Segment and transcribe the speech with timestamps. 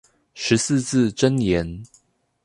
[0.33, 1.83] 十四字真言